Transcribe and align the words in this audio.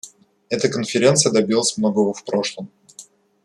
Эта 0.49 0.67
Конференция 0.67 1.31
добилась 1.31 1.77
многого 1.77 2.11
в 2.11 2.23
прошлом. 2.23 2.71